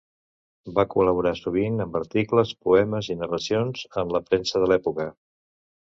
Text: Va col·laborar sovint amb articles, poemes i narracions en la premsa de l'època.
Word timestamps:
Va 0.79 0.85
col·laborar 0.93 1.33
sovint 1.41 1.85
amb 1.85 1.99
articles, 2.01 2.55
poemes 2.69 3.13
i 3.17 3.21
narracions 3.23 3.87
en 4.05 4.19
la 4.19 4.27
premsa 4.31 4.65
de 4.65 4.75
l'època. 4.75 5.11